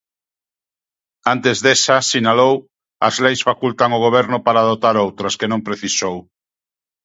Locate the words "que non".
5.39-5.65